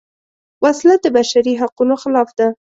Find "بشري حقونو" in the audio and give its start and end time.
1.15-1.95